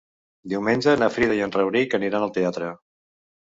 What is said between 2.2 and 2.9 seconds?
al teatre.